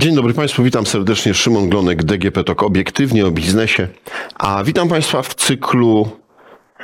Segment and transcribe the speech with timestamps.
[0.00, 1.34] Dzień dobry Państwu, witam serdecznie.
[1.34, 3.88] Szymon Glonek, DGP TOK, obiektywnie o biznesie.
[4.34, 6.08] A witam Państwa w cyklu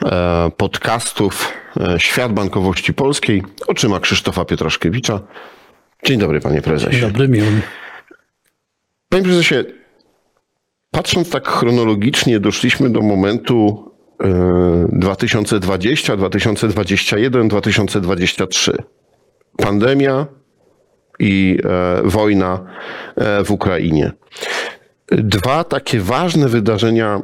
[0.04, 5.21] e, podcastów e, Świat Bankowości Polskiej oczyma Krzysztofa Pietraszkiewicza.
[6.04, 6.92] Dzień dobry Panie Prezesie.
[6.92, 7.60] Dzień dobry, miło mi.
[9.08, 9.54] Panie Prezesie,
[10.90, 13.90] patrząc tak chronologicznie, doszliśmy do momentu
[14.24, 18.77] e, 2020, 2021, 2023.
[19.56, 20.27] Pandemia,
[21.19, 22.61] i e, wojna
[23.16, 24.12] e, w Ukrainie.
[25.09, 27.23] Dwa takie ważne wydarzenia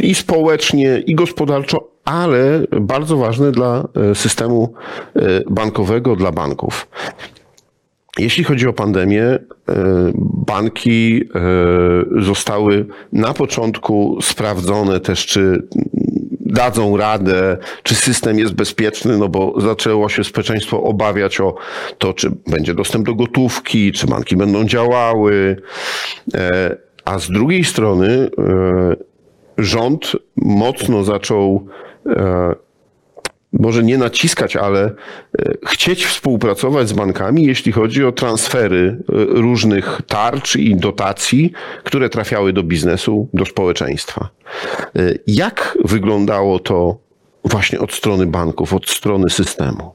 [0.00, 4.74] i społecznie, i gospodarczo, ale bardzo ważne dla e, systemu
[5.50, 6.88] bankowego, dla banków.
[8.18, 9.38] Jeśli chodzi o pandemię,
[10.46, 11.28] banki
[12.18, 15.68] zostały na początku sprawdzone też, czy
[16.48, 21.54] dadzą radę, czy system jest bezpieczny, no bo zaczęło się społeczeństwo obawiać o
[21.98, 25.56] to, czy będzie dostęp do gotówki, czy banki będą działały.
[26.34, 28.96] E, a z drugiej strony e,
[29.58, 31.66] rząd mocno zaczął
[32.06, 32.54] e,
[33.52, 34.92] może nie naciskać, ale e,
[35.66, 41.52] chcieć współpracować z bankami, jeśli chodzi o transfery e, różnych tarcz i dotacji,
[41.84, 44.28] które trafiały do biznesu, do społeczeństwa.
[44.96, 46.98] E, jak wyglądało to
[47.44, 49.94] właśnie od strony banków, od strony systemu?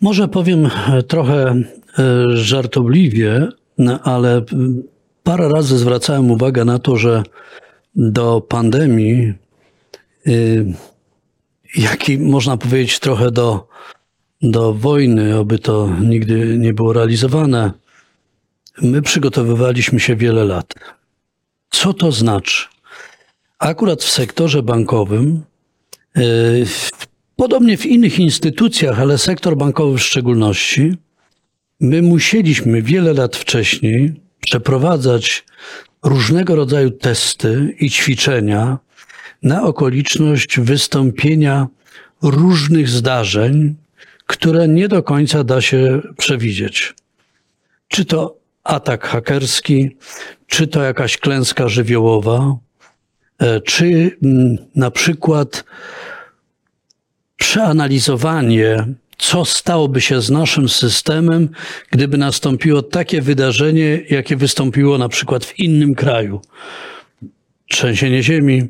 [0.00, 0.70] Może powiem
[1.08, 1.62] trochę
[2.28, 3.48] żartobliwie,
[4.02, 4.42] ale
[5.22, 7.22] parę razy zwracałem uwagę na to, że
[7.94, 9.34] do pandemii
[11.76, 13.68] jaki można powiedzieć trochę do,
[14.42, 17.72] do wojny, oby to nigdy nie było realizowane,
[18.82, 20.74] my przygotowywaliśmy się wiele lat.
[21.70, 22.68] Co to znaczy?
[23.58, 25.44] Akurat w sektorze bankowym,
[26.16, 26.64] yy,
[27.36, 30.96] podobnie w innych instytucjach, ale sektor bankowy w szczególności,
[31.80, 35.44] my musieliśmy wiele lat wcześniej przeprowadzać
[36.02, 38.78] różnego rodzaju testy i ćwiczenia,
[39.42, 41.66] na okoliczność wystąpienia
[42.22, 43.74] różnych zdarzeń,
[44.26, 46.94] które nie do końca da się przewidzieć.
[47.88, 49.96] Czy to atak hakerski,
[50.46, 52.56] czy to jakaś klęska żywiołowa,
[53.38, 55.64] e, czy mm, na przykład
[57.36, 58.86] przeanalizowanie,
[59.18, 61.48] co stałoby się z naszym systemem,
[61.90, 66.40] gdyby nastąpiło takie wydarzenie, jakie wystąpiło na przykład w innym kraju.
[67.68, 68.68] Trzęsienie ziemi,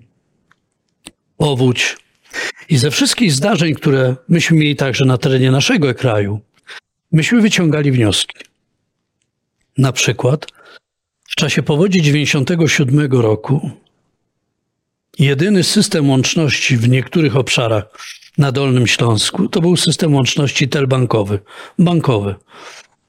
[1.42, 1.96] powódź.
[2.68, 6.40] I ze wszystkich zdarzeń, które myśmy mieli także na terenie naszego kraju,
[7.12, 8.38] myśmy wyciągali wnioski.
[9.78, 10.46] Na przykład
[11.28, 13.70] w czasie powodzi 97 roku
[15.18, 17.84] jedyny system łączności w niektórych obszarach
[18.38, 21.38] na Dolnym Śląsku to był system łączności telbankowy,
[21.78, 22.34] bankowy.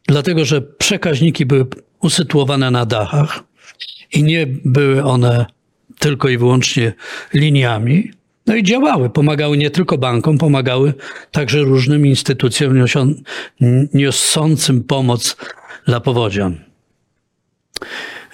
[0.07, 1.65] Dlatego, że przekaźniki były
[1.99, 3.43] usytuowane na dachach
[4.11, 5.45] i nie były one
[5.99, 6.93] tylko i wyłącznie
[7.33, 8.11] liniami,
[8.47, 10.93] no i działały, pomagały nie tylko bankom, pomagały
[11.31, 12.85] także różnym instytucjom
[13.93, 15.37] niosącym pomoc
[15.85, 16.57] dla powodzian.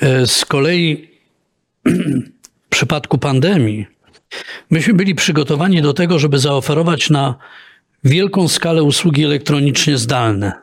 [0.01, 1.09] E, z kolei
[2.65, 3.87] w przypadku pandemii
[4.69, 7.35] myśmy byli przygotowani do tego, żeby zaoferować na
[8.03, 10.53] wielką skalę usługi elektronicznie zdalne.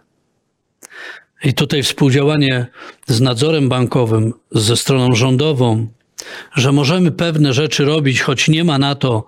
[1.45, 2.67] I tutaj współdziałanie
[3.07, 5.89] z nadzorem bankowym, ze stroną rządową,
[6.55, 9.27] że możemy pewne rzeczy robić, choć nie ma na to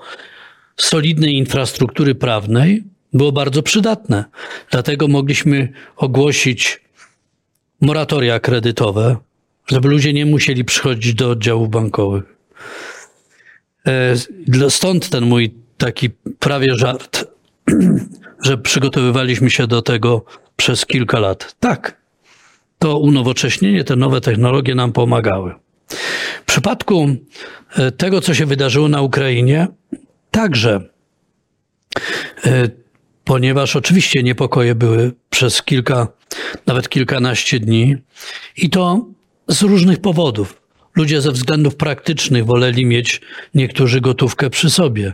[0.77, 4.25] solidnej infrastruktury prawnej, było bardzo przydatne.
[4.71, 6.81] Dlatego mogliśmy ogłosić
[7.81, 9.17] moratoria kredytowe,
[9.67, 12.25] żeby ludzie nie musieli przychodzić do oddziałów bankowych.
[13.87, 17.25] E, stąd ten mój taki prawie żart,
[18.47, 20.25] że przygotowywaliśmy się do tego
[20.57, 21.57] przez kilka lat.
[21.61, 21.97] Tak,
[22.79, 25.55] to unowocześnienie, te nowe technologie nam pomagały.
[25.89, 27.09] W przypadku
[27.77, 29.67] e, tego, co się wydarzyło na Ukrainie,
[30.31, 30.89] także,
[32.45, 32.69] e,
[33.25, 36.09] ponieważ oczywiście niepokoje były przez kilka,
[36.67, 37.97] nawet kilkanaście dni
[38.57, 39.07] i to
[39.49, 40.63] z różnych powodów.
[40.95, 43.21] Ludzie ze względów praktycznych woleli mieć
[43.55, 45.13] niektórzy gotówkę przy sobie.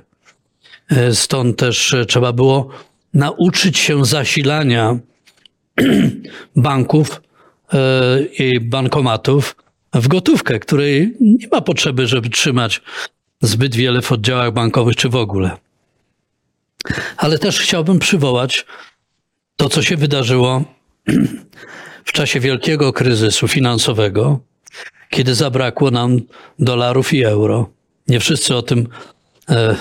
[0.91, 2.69] E, stąd też trzeba było
[3.15, 4.99] nauczyć się zasilania
[6.57, 7.23] banków
[8.39, 9.57] i bankomatów
[9.95, 12.83] w gotówkę, której nie ma potrzeby, żeby trzymać
[13.41, 15.57] zbyt wiele w oddziałach bankowych czy w ogóle.
[17.17, 18.67] Ale też chciałbym przywołać
[19.57, 20.65] to, co się wydarzyło
[22.05, 24.41] w czasie wielkiego kryzysu finansowego,
[25.11, 26.21] kiedy zabrakło nam
[26.59, 27.71] dolarów i euro.
[28.09, 28.89] Nie wszyscy o tym
[29.51, 29.77] e,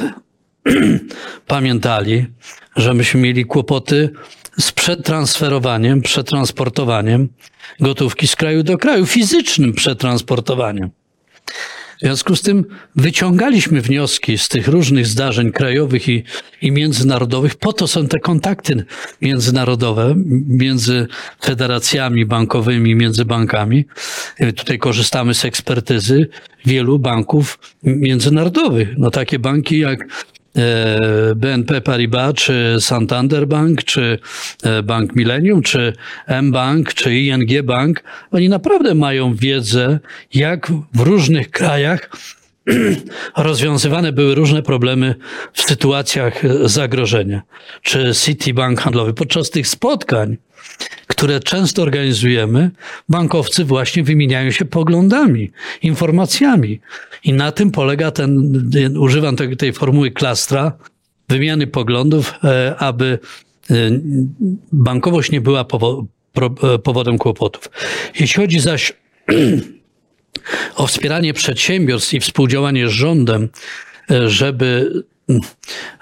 [1.48, 2.26] pamiętali,
[2.76, 4.10] że myśmy mieli kłopoty
[4.60, 7.30] z przetransferowaniem, przetransportowaniem
[7.80, 10.90] gotówki z kraju do kraju, fizycznym przetransportowaniem.
[11.98, 12.66] W związku z tym
[12.96, 16.24] wyciągaliśmy wnioski z tych różnych zdarzeń krajowych i,
[16.62, 17.56] i międzynarodowych.
[17.56, 18.86] Po to są te kontakty
[19.22, 20.14] międzynarodowe
[20.48, 21.08] między
[21.44, 23.86] federacjami bankowymi, między bankami.
[24.56, 26.30] Tutaj korzystamy z ekspertyzy
[26.66, 28.90] wielu banków międzynarodowych.
[28.98, 30.33] No takie banki jak E,
[31.36, 34.20] BNP Paribas, czy Santander Bank, czy
[34.64, 35.94] e, Bank Millennium, czy
[36.28, 40.00] M-Bank, czy ING Bank, oni naprawdę mają wiedzę,
[40.34, 42.10] jak w różnych krajach
[43.38, 45.16] rozwiązywane były różne problemy
[45.54, 47.42] w sytuacjach zagrożenia.
[47.82, 49.14] Czy Citibank handlowy.
[49.14, 50.38] Podczas tych spotkań,
[51.08, 52.72] które często organizujemy,
[53.10, 56.80] bankowcy właśnie wymieniają się poglądami, informacjami.
[57.24, 58.62] I na tym polega ten,
[58.98, 60.72] używam tej, tej formuły klastra,
[61.30, 63.20] wymiany poglądów, e, aby
[63.70, 63.76] e,
[64.72, 67.70] bankowość nie była e, powodem kłopotów.
[68.20, 68.94] Jeśli chodzi zaś
[70.76, 73.50] o wspieranie przedsiębiorstw i współdziałanie z rządem,
[74.26, 74.92] żeby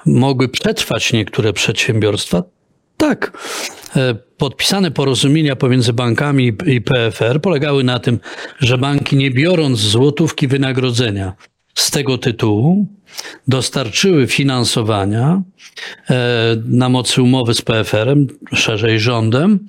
[0.06, 2.44] mogły przetrwać niektóre przedsiębiorstwa,
[2.98, 3.38] tak.
[4.38, 8.20] Podpisane porozumienia pomiędzy bankami i PFR polegały na tym,
[8.60, 11.34] że banki nie biorąc złotówki wynagrodzenia
[11.76, 12.88] z tego tytułu,
[13.48, 15.42] dostarczyły finansowania
[16.10, 19.68] e, na mocy umowy z PFR-em, szerzej rządem,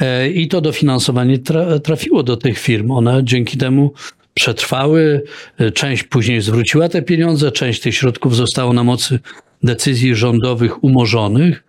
[0.00, 1.38] e, i to dofinansowanie
[1.82, 2.90] trafiło do tych firm.
[2.90, 3.92] One dzięki temu
[4.34, 5.22] przetrwały,
[5.58, 9.20] e, część później zwróciła te pieniądze, część tych środków zostało na mocy
[9.66, 11.64] decyzji rządowych umorzonych.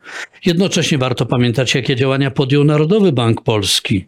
[0.46, 4.06] Jednocześnie warto pamiętać, jakie działania podjął Narodowy Bank Polski.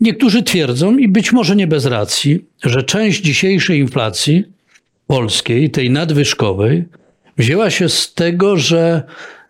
[0.00, 4.44] Niektórzy twierdzą, i być może nie bez racji, że część dzisiejszej inflacji
[5.06, 6.84] polskiej, tej nadwyżkowej,
[7.38, 9.02] wzięła się z tego, że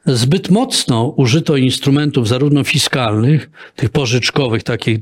[0.07, 4.99] zbyt mocno użyto instrumentów zarówno fiskalnych, tych pożyczkowych, takich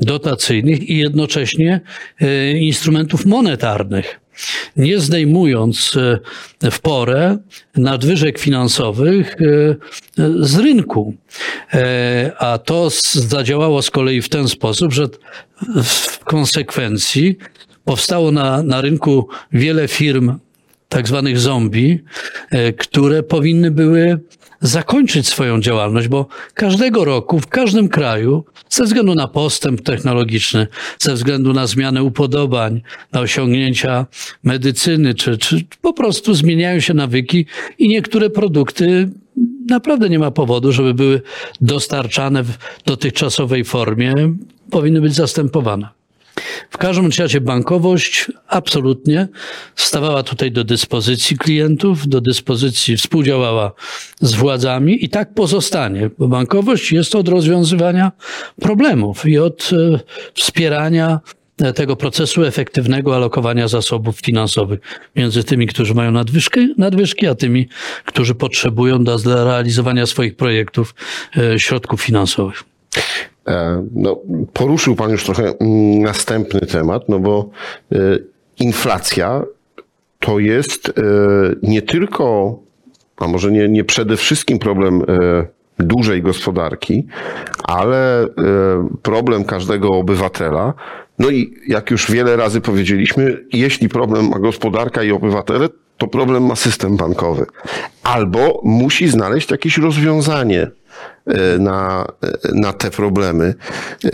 [0.00, 1.80] dotacyjnych i jednocześnie
[2.20, 4.20] e, instrumentów monetarnych
[4.76, 5.96] nie zdejmując
[6.64, 7.38] e, w porę
[7.76, 9.76] nadwyżek finansowych e,
[10.40, 11.14] z rynku.
[11.74, 15.08] E, a to zadziałało z kolei w ten sposób, że
[15.84, 17.38] w konsekwencji
[17.84, 20.38] powstało na, na rynku wiele firm,
[20.88, 21.98] tak zwanych zombie,
[22.78, 24.20] które powinny były
[24.62, 30.66] zakończyć swoją działalność, bo każdego roku w każdym kraju, ze względu na postęp technologiczny,
[30.98, 32.82] ze względu na zmianę upodobań,
[33.12, 34.06] na osiągnięcia
[34.42, 37.46] medycyny, czy, czy po prostu zmieniają się nawyki
[37.78, 39.08] i niektóre produkty
[39.68, 41.22] naprawdę nie ma powodu, żeby były
[41.60, 44.14] dostarczane w dotychczasowej formie,
[44.70, 46.01] powinny być zastępowane.
[46.70, 49.28] W każdym razie bankowość absolutnie
[49.76, 53.72] stawała tutaj do dyspozycji klientów, do dyspozycji, współdziałała
[54.20, 58.12] z władzami i tak pozostanie, bo bankowość jest od rozwiązywania
[58.60, 59.98] problemów i od e,
[60.34, 61.20] wspierania
[61.74, 64.80] tego procesu efektywnego alokowania zasobów finansowych
[65.16, 67.68] między tymi, którzy mają nadwyżki, nadwyżki a tymi,
[68.04, 70.94] którzy potrzebują dla realizowania swoich projektów
[71.36, 72.64] e, środków finansowych.
[73.48, 74.20] E, no,
[74.52, 77.50] poruszył Pan już trochę mm, następny temat, no bo
[77.92, 77.96] e,
[78.58, 79.42] inflacja
[80.18, 80.92] to jest e,
[81.62, 82.58] nie tylko,
[83.16, 85.02] a może nie, nie przede wszystkim problem
[85.78, 87.06] dużej gospodarki,
[87.64, 88.26] ale
[89.02, 90.74] problem każdego obywatela.
[91.18, 96.46] No i jak już wiele razy powiedzieliśmy, jeśli problem ma gospodarka i obywatele, to problem
[96.46, 97.46] ma system bankowy.
[98.02, 100.70] Albo musi znaleźć jakieś rozwiązanie
[101.58, 103.54] na, e, na te problemy.
[104.04, 104.10] E,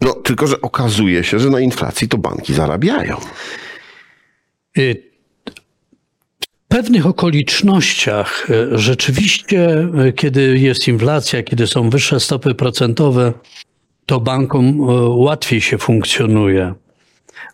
[0.00, 3.16] no, tylko, że okazuje się, że na inflacji to banki zarabiają.
[4.76, 4.94] W
[6.68, 13.32] pewnych okolicznościach rzeczywiście, kiedy jest inflacja, kiedy są wyższe stopy procentowe,
[14.06, 14.80] to bankom
[15.18, 16.74] łatwiej się funkcjonuje.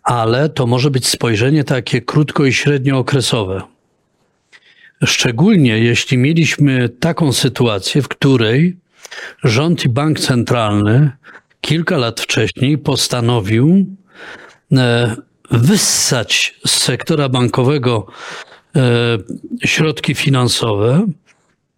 [0.02, 3.71] Ale to może być spojrzenie takie krótko i średniookresowe.
[5.04, 8.76] Szczególnie jeśli mieliśmy taką sytuację, w której
[9.44, 11.10] rząd i bank centralny
[11.60, 13.86] kilka lat wcześniej postanowił
[14.72, 15.16] e,
[15.50, 18.06] wyssać z sektora bankowego
[18.76, 19.18] e,
[19.64, 21.06] środki finansowe,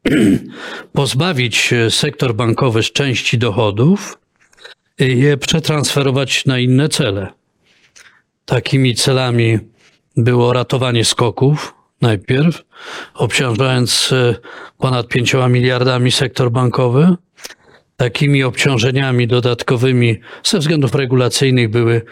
[0.92, 4.18] pozbawić sektor bankowy z części dochodów
[4.98, 7.28] i je przetransferować na inne cele.
[8.44, 9.58] Takimi celami
[10.16, 12.64] było ratowanie skoków, najpierw,
[13.14, 14.34] obciążając e,
[14.78, 17.16] ponad 5 miliardami sektor bankowy.
[17.96, 22.02] Takimi obciążeniami dodatkowymi ze względów regulacyjnych były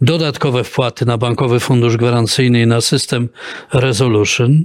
[0.00, 3.28] dodatkowe wpłaty na Bankowy Fundusz Gwarancyjny i na system
[3.72, 4.64] Resolution.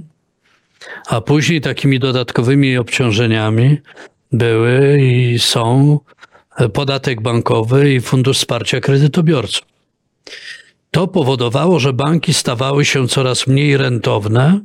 [1.08, 3.78] A później takimi dodatkowymi obciążeniami
[4.32, 5.98] były i są
[6.72, 9.66] podatek bankowy i fundusz wsparcia kredytobiorców.
[10.96, 14.60] To powodowało, że banki stawały się coraz mniej rentowne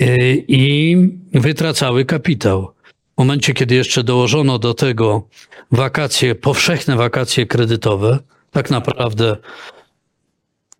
[0.00, 0.96] y, i
[1.32, 2.72] wytracały kapitał.
[3.14, 5.28] W momencie, kiedy jeszcze dołożono do tego
[5.72, 8.18] wakacje, powszechne wakacje kredytowe,
[8.50, 9.36] tak naprawdę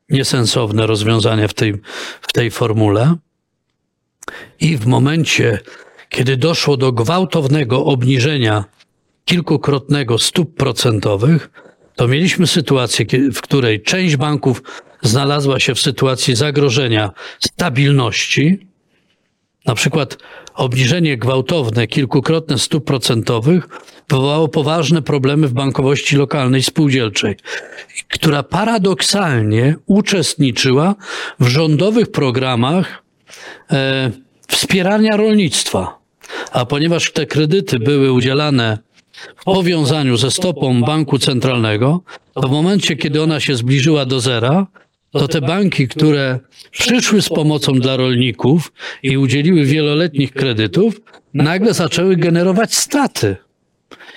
[0.08, 1.74] niesensowne rozwiązanie w tej,
[2.20, 3.14] w tej formule.
[4.60, 5.58] I w momencie,
[6.08, 8.64] kiedy doszło do gwałtownego obniżenia
[9.24, 14.62] kilkukrotnego stóp procentowych, to mieliśmy sytuację, w której część banków
[15.02, 18.66] znalazła się w sytuacji zagrożenia stabilności,
[19.66, 20.18] na przykład
[20.54, 23.68] obniżenie gwałtowne, kilkukrotne stóp procentowych
[24.08, 27.36] wywołało poważne problemy w bankowości lokalnej spółdzielczej,
[28.08, 30.94] która paradoksalnie uczestniczyła
[31.40, 33.02] w rządowych programach
[33.70, 34.10] e,
[34.48, 35.98] wspierania rolnictwa.
[36.52, 38.78] A ponieważ te kredyty były udzielane
[39.36, 42.00] w powiązaniu ze stopą banku centralnego,
[42.34, 44.66] to w momencie, kiedy ona się zbliżyła do zera,
[45.10, 46.38] to te banki, które
[46.70, 48.72] przyszły z pomocą dla rolników
[49.02, 51.00] i udzieliły wieloletnich kredytów,
[51.34, 53.36] nagle zaczęły generować straty.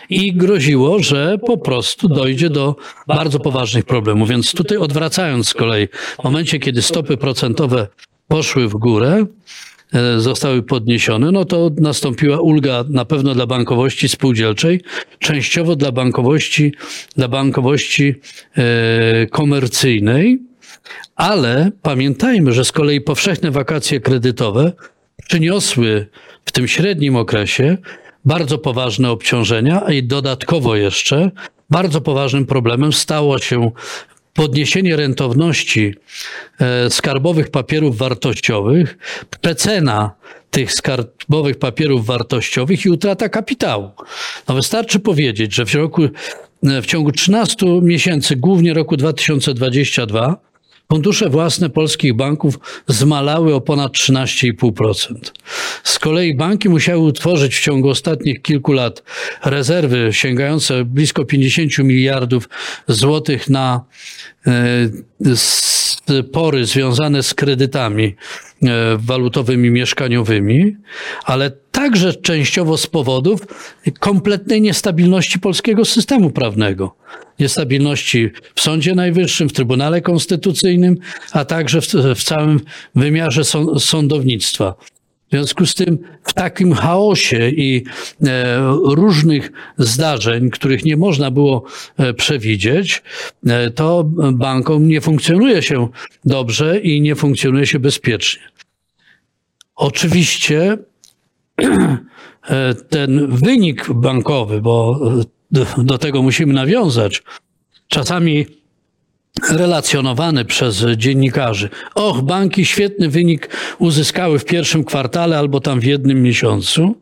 [0.10, 2.76] I groziło, że po prostu dojdzie do
[3.08, 4.30] bardzo poważnych problemów.
[4.30, 5.88] Więc tutaj odwracając z kolei,
[6.22, 7.88] w momencie, kiedy stopy procentowe
[8.28, 9.26] poszły w górę,
[10.18, 14.82] zostały podniesione, no to nastąpiła ulga na pewno dla bankowości spółdzielczej,
[15.20, 16.74] częściowo dla bankowości,
[17.16, 18.16] dla bankowości
[18.58, 20.40] e, komercyjnej,
[21.16, 24.72] ale pamiętajmy, że z kolei powszechne wakacje kredytowe
[25.28, 26.08] przyniosły
[26.46, 27.78] w tym średnim okresie
[28.26, 31.32] bardzo poważne obciążenia i dodatkowo jeszcze
[31.70, 33.72] bardzo poważnym problemem stało się
[34.34, 35.96] podniesienie rentowności
[36.60, 38.98] e, skarbowych papierów wartościowych,
[39.42, 40.12] przecena
[40.52, 43.92] tych skarbowych papierów wartościowych i utrata kapitału.
[44.48, 50.38] No wystarczy powiedzieć, że w, roku, e, w ciągu 13 miesięcy, głównie roku 2022,
[50.92, 55.16] Fundusze własne polskich banków zmalały o ponad 13,5%.
[55.84, 59.04] Z kolei banki musiały utworzyć w ciągu ostatnich kilku lat
[59.46, 62.50] rezerwy sięgające blisko 50 miliardów
[62.88, 63.86] złotych na
[64.48, 64.52] e,
[65.36, 68.16] spory związane z kredytami
[68.64, 70.76] e, walutowymi, mieszkaniowymi,
[71.24, 73.42] ale także częściowo z powodów
[74.00, 76.96] kompletnej niestabilności polskiego systemu prawnego.
[77.40, 80.98] Niestabilności w Sądzie Najwyższym, w Trybunale Konstytucyjnym,
[81.32, 82.60] a także w, w całym
[82.96, 83.42] wymiarze
[83.80, 84.76] sądownictwa.
[85.34, 87.84] W związku z tym, w takim chaosie i
[88.24, 91.64] e, różnych zdarzeń, których nie można było
[91.98, 93.04] e, przewidzieć,
[93.48, 95.88] e, to bankom nie funkcjonuje się
[96.26, 98.42] dobrze i nie funkcjonuje się bezpiecznie.
[99.76, 100.78] Oczywiście
[102.90, 105.00] ten wynik bankowy, bo
[105.52, 107.24] do, do tego musimy nawiązać,
[107.88, 108.46] czasami
[109.52, 111.70] relacjonowany przez dziennikarzy.
[111.96, 116.96] Och, banki świetny wynik uzyskały w pierwszym kwartale albo tam w jednym miesiącu.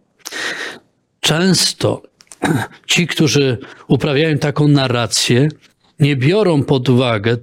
[1.19, 2.01] Często
[2.87, 3.57] ci, którzy
[3.87, 5.49] uprawiają taką narrację,
[5.99, 7.37] nie biorą pod uwagę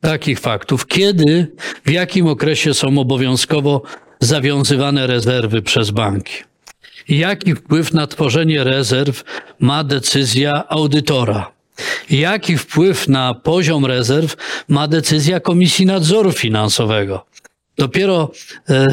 [0.00, 1.46] takich faktów, kiedy,
[1.84, 3.82] w jakim okresie są obowiązkowo
[4.20, 6.34] zawiązywane rezerwy przez banki.
[7.08, 9.24] Jaki wpływ na tworzenie rezerw
[9.60, 11.55] ma decyzja audytora?
[12.10, 14.36] Jaki wpływ na poziom rezerw
[14.68, 17.26] ma decyzja Komisji Nadzoru Finansowego?
[17.78, 18.32] Dopiero
[18.68, 18.86] e,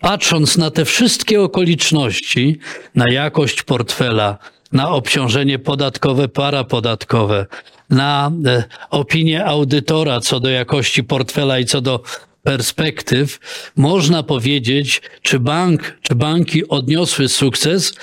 [0.00, 2.58] patrząc na te wszystkie okoliczności,
[2.94, 4.38] na jakość portfela,
[4.72, 7.46] na obciążenie podatkowe, parapodatkowe,
[7.90, 12.02] na e, opinię audytora co do jakości portfela i co do
[12.42, 13.40] perspektyw,
[13.76, 17.94] można powiedzieć, czy bank, czy banki odniosły sukces,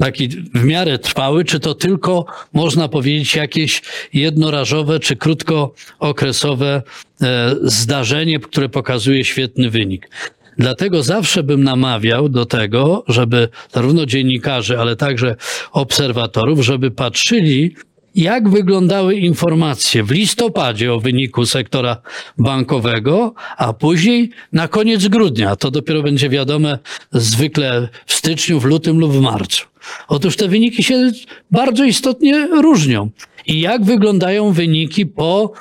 [0.00, 6.82] taki w miarę trwały, czy to tylko można powiedzieć jakieś jednorazowe czy krótkookresowe
[7.22, 10.10] e, zdarzenie, które pokazuje świetny wynik.
[10.58, 15.36] Dlatego zawsze bym namawiał do tego, żeby zarówno dziennikarzy, ale także
[15.72, 17.74] obserwatorów, żeby patrzyli
[18.14, 21.96] jak wyglądały informacje w listopadzie o wyniku sektora
[22.38, 25.56] bankowego, a później na koniec grudnia.
[25.56, 26.78] To dopiero będzie wiadome
[27.12, 29.69] zwykle w styczniu, w lutym lub w marcu.
[30.08, 31.10] Otóż te wyniki się
[31.50, 33.10] bardzo istotnie różnią.
[33.46, 35.52] I jak wyglądają wyniki po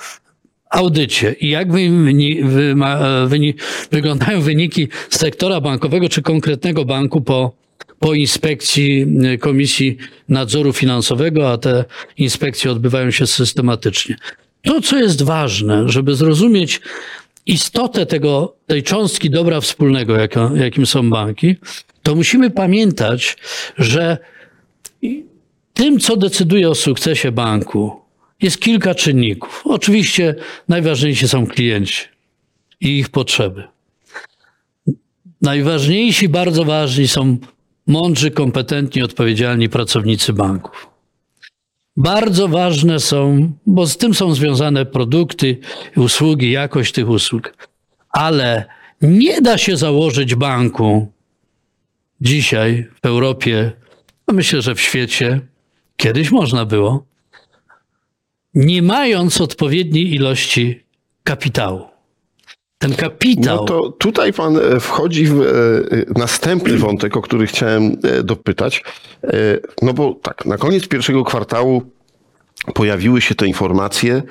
[0.70, 1.90] audycie i jak wy,
[2.44, 2.76] wy,
[3.28, 3.54] wy,
[3.92, 7.60] wyglądają wyniki sektora bankowego czy konkretnego banku po
[8.00, 9.98] po inspekcji y, Komisji
[10.30, 11.86] Nadzoru Finansowego, a te
[12.18, 14.16] inspekcje odbywają się systematycznie.
[14.62, 16.82] To, co jest ważne, żeby zrozumieć,
[17.46, 20.14] istotę tego, tej cząstki dobra wspólnego,
[20.56, 21.56] jakim są banki,
[22.10, 23.38] to musimy pamiętać,
[23.78, 24.18] że
[25.74, 28.02] tym, co decyduje o sukcesie banku,
[28.42, 29.62] jest kilka czynników.
[29.66, 30.36] Oczywiście
[30.68, 32.06] najważniejsi są klienci
[32.82, 33.64] i ich potrzeby.
[35.42, 37.38] Najważniejsi, bardzo ważni są
[37.88, 40.88] mądrzy, kompetentni, odpowiedzialni pracownicy banków.
[41.98, 45.58] Bardzo ważne są, bo z tym są związane produkty,
[45.96, 47.54] usługi, jakość tych usług,
[48.10, 48.66] ale
[49.02, 51.12] nie da się założyć banku
[52.22, 53.72] dzisiaj w Europie,
[54.28, 55.42] a myślę, że w świecie,
[55.98, 57.06] kiedyś można było,
[58.54, 60.84] nie mając odpowiedniej ilości
[61.24, 61.90] kapitału.
[62.78, 63.58] Ten kapitał.
[63.58, 65.46] No to tutaj pan e, wchodzi w e,
[66.20, 68.84] następny wątek, o który chciałem e, dopytać.
[69.82, 71.82] No bo tak, na koniec pierwszego kwartału
[72.74, 74.22] pojawiły się te informacje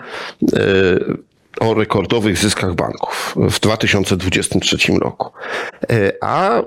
[1.61, 5.33] o rekordowych zyskach banków w 2023 roku.
[6.21, 6.62] A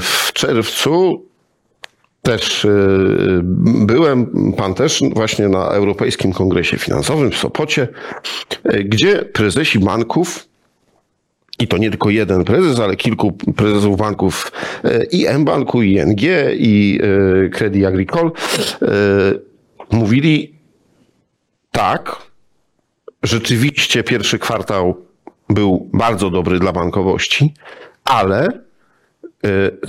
[0.00, 1.24] w czerwcu
[2.22, 2.66] też
[3.86, 7.88] byłem, pan też właśnie na Europejskim Kongresie Finansowym w Sopocie,
[8.84, 10.48] gdzie prezesi banków
[11.58, 14.52] i to nie tylko jeden prezes, ale kilku prezesów banków
[14.84, 16.20] e, i M-Banku, i ING,
[16.52, 17.00] i
[17.46, 18.30] e, Credit Agricole
[18.82, 18.86] e,
[19.90, 20.54] mówili
[21.70, 22.16] tak,
[23.22, 25.06] rzeczywiście pierwszy kwartał
[25.48, 27.54] był bardzo dobry dla bankowości,
[28.04, 28.48] ale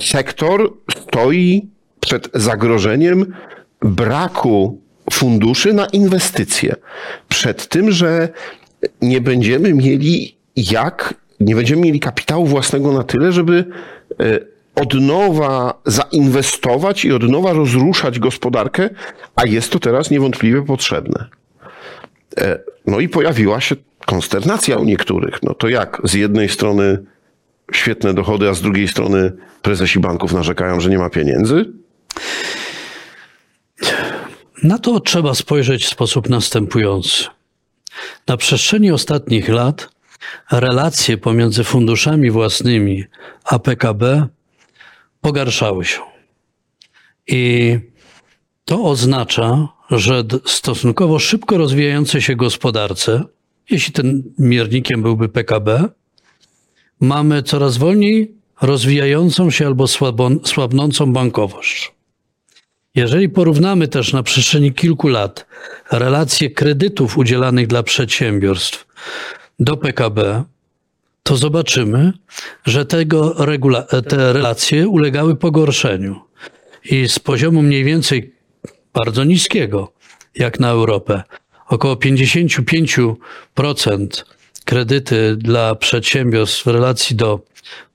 [0.00, 1.68] sektor stoi
[2.00, 3.34] przed zagrożeniem
[3.80, 4.80] braku
[5.12, 6.74] funduszy na inwestycje.
[7.28, 8.28] Przed tym, że
[9.02, 13.64] nie będziemy mieli jak nie będziemy mieli kapitału własnego na tyle, żeby
[14.20, 14.38] e,
[14.74, 18.90] od nowa zainwestować i od nowa rozruszać gospodarkę,
[19.36, 21.24] a jest to teraz niewątpliwie potrzebne.
[22.38, 23.76] E, no i pojawiła się
[24.06, 25.42] konsternacja u niektórych.
[25.42, 26.00] No to jak?
[26.04, 27.04] Z jednej strony
[27.72, 31.64] świetne dochody, a z drugiej strony prezesi banków narzekają, że nie ma pieniędzy?
[34.62, 37.24] Na to trzeba spojrzeć w sposób następujący.
[38.26, 39.88] Na przestrzeni ostatnich lat
[40.52, 43.04] relacje pomiędzy funduszami własnymi
[43.44, 44.26] a PKB
[45.20, 46.00] pogarszały się.
[47.26, 47.78] I
[48.68, 53.22] to oznacza, że stosunkowo szybko rozwijającej się gospodarce,
[53.70, 55.84] jeśli tym miernikiem byłby PKB,
[57.00, 59.86] mamy coraz wolniej rozwijającą się albo
[60.44, 61.92] słabnącą bankowość.
[62.94, 65.46] Jeżeli porównamy też na przestrzeni kilku lat
[65.92, 68.86] relacje kredytów udzielanych dla przedsiębiorstw
[69.60, 70.44] do PKB,
[71.22, 72.12] to zobaczymy,
[72.64, 73.36] że tego
[74.08, 76.20] te relacje ulegały pogorszeniu.
[76.90, 78.37] I z poziomu mniej więcej
[78.92, 79.92] bardzo niskiego,
[80.34, 81.22] jak na Europę,
[81.68, 84.24] około 55%
[84.64, 87.40] kredyty dla przedsiębiorstw w relacji do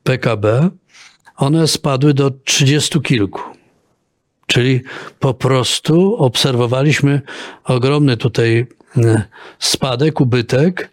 [0.03, 0.69] PKB,
[1.35, 3.41] one spadły do 30 kilku.
[4.47, 4.81] Czyli
[5.19, 7.21] po prostu obserwowaliśmy
[7.63, 9.23] ogromny tutaj e,
[9.59, 10.89] spadek, ubytek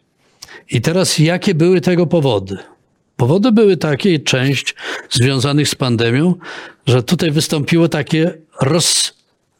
[0.70, 2.58] i teraz jakie były tego powody?
[3.16, 4.74] Powody były takie, część
[5.10, 6.34] związanych z pandemią,
[6.86, 8.34] że tutaj wystąpiło takie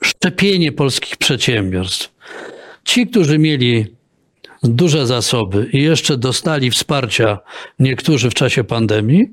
[0.03, 2.15] rozszczepienie polskich przedsiębiorstw.
[2.85, 3.87] Ci, którzy mieli
[4.63, 7.39] duże zasoby i jeszcze dostali wsparcia
[7.79, 9.27] niektórzy w czasie pandemii,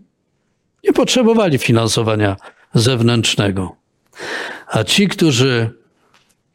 [0.84, 2.36] nie potrzebowali finansowania
[2.74, 3.76] zewnętrznego.
[4.68, 5.70] A ci, którzy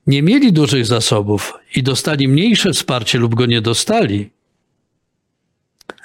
[0.06, 4.30] nie mieli dużych zasobów i dostali mniejsze wsparcie lub go nie dostali,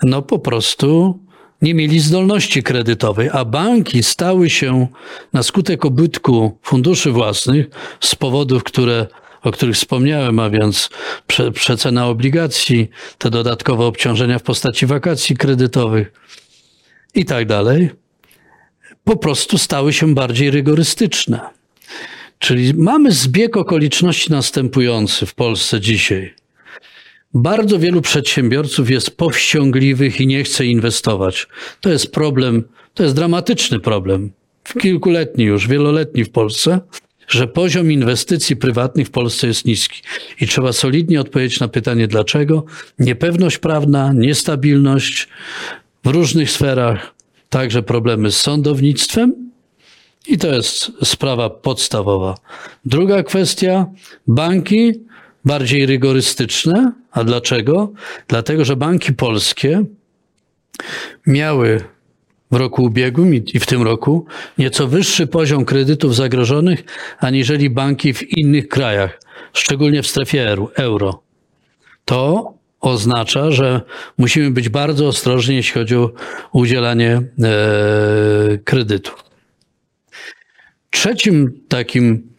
[0.03, 1.19] no po prostu
[1.61, 4.87] nie mieli zdolności kredytowej, a banki stały się
[5.33, 7.65] na skutek obytku funduszy własnych
[7.99, 9.07] z powodów, które,
[9.43, 10.89] o których wspomniałem, a więc
[11.27, 16.11] prze, przecena obligacji, te dodatkowe obciążenia w postaci wakacji kredytowych
[17.15, 17.89] i tak dalej,
[19.03, 21.39] po prostu stały się bardziej rygorystyczne.
[22.39, 26.33] Czyli mamy zbieg okoliczności następujący w Polsce dzisiaj.
[27.33, 31.47] Bardzo wielu przedsiębiorców jest powściągliwych i nie chce inwestować.
[31.81, 32.63] To jest problem,
[32.93, 34.31] to jest dramatyczny problem.
[34.79, 36.79] Kilkuletni już, wieloletni w Polsce,
[37.27, 40.01] że poziom inwestycji prywatnych w Polsce jest niski.
[40.41, 42.65] I trzeba solidnie odpowiedzieć na pytanie dlaczego.
[42.99, 45.27] Niepewność prawna, niestabilność
[46.03, 47.13] w różnych sferach,
[47.49, 49.51] także problemy z sądownictwem.
[50.27, 52.35] I to jest sprawa podstawowa.
[52.85, 53.85] Druga kwestia,
[54.27, 54.93] banki
[55.47, 56.91] bardziej rygorystyczne.
[57.11, 57.93] A dlaczego?
[58.27, 59.83] Dlatego, że banki polskie
[61.27, 61.81] miały
[62.51, 64.25] w roku ubiegłym i w tym roku
[64.57, 66.83] nieco wyższy poziom kredytów zagrożonych
[67.19, 69.19] aniżeli banki w innych krajach,
[69.53, 71.23] szczególnie w strefie euro.
[72.05, 73.81] To oznacza, że
[74.17, 76.11] musimy być bardzo ostrożni, jeśli chodzi o
[76.51, 77.21] udzielanie e,
[78.63, 79.11] kredytu.
[80.89, 82.29] Trzecim takim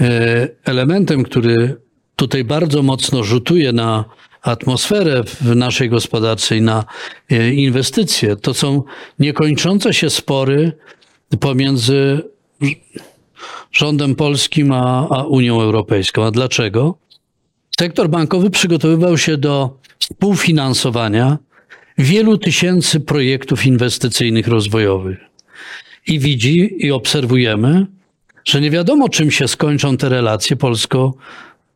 [0.00, 1.76] e, elementem, który
[2.18, 4.04] tutaj bardzo mocno rzutuje na
[4.42, 6.84] atmosferę w naszej gospodarce i na
[7.30, 8.82] e, inwestycje, to są
[9.18, 10.72] niekończące się spory
[11.40, 12.22] pomiędzy
[13.72, 16.24] rządem polskim a, a Unią Europejską.
[16.24, 16.98] A dlaczego?
[17.80, 21.38] Sektor bankowy przygotowywał się do współfinansowania
[21.98, 25.18] wielu tysięcy projektów inwestycyjnych rozwojowych.
[26.06, 27.86] I widzi i obserwujemy,
[28.44, 30.56] że nie wiadomo, czym się skończą te relacje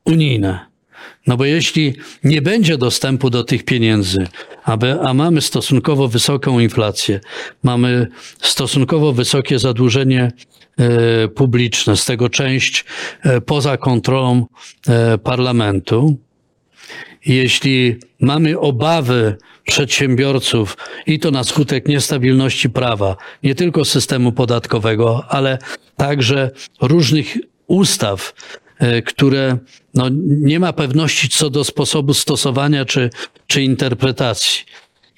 [0.04, 0.66] polsko-unijne.
[1.26, 4.26] No bo jeśli nie będzie dostępu do tych pieniędzy,
[4.64, 7.20] aby, a mamy stosunkowo wysoką inflację,
[7.62, 8.06] mamy
[8.42, 10.32] stosunkowo wysokie zadłużenie
[10.78, 12.84] e, publiczne, z tego część
[13.22, 14.46] e, poza kontrolą
[14.88, 16.16] e, parlamentu,
[17.26, 25.58] jeśli mamy obawy przedsiębiorców i to na skutek niestabilności prawa, nie tylko systemu podatkowego, ale
[25.96, 27.36] także różnych
[27.66, 28.34] ustaw,
[29.06, 29.58] które
[29.94, 33.10] no, nie ma pewności co do sposobu stosowania czy,
[33.46, 34.64] czy interpretacji.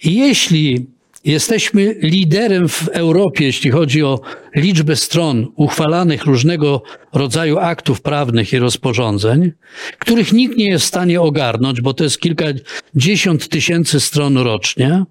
[0.04, 0.86] I jeśli
[1.24, 4.20] jesteśmy liderem w Europie, jeśli chodzi o
[4.54, 9.52] liczbę stron uchwalanych różnego rodzaju aktów prawnych i rozporządzeń,
[9.98, 15.04] których nikt nie jest w stanie ogarnąć, bo to jest kilkadziesiąt tysięcy stron rocznie,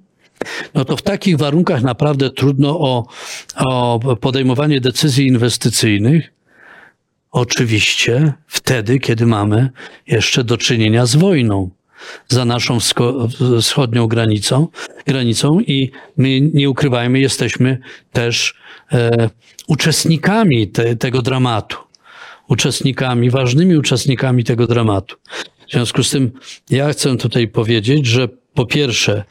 [0.74, 3.08] no to w takich warunkach naprawdę trudno o,
[3.56, 6.34] o podejmowanie decyzji inwestycyjnych.
[7.34, 9.70] Oczywiście wtedy, kiedy mamy
[10.08, 11.70] jeszcze do czynienia z wojną
[12.28, 12.78] za naszą
[13.62, 14.68] wschodnią granicą,
[15.06, 17.78] granicą i my nie ukrywajmy, jesteśmy
[18.12, 18.56] też
[18.92, 19.30] e,
[19.68, 21.78] uczestnikami te, tego dramatu.
[22.48, 25.16] Uczestnikami, ważnymi uczestnikami tego dramatu.
[25.68, 26.32] W związku z tym
[26.70, 29.24] ja chcę tutaj powiedzieć, że po pierwsze,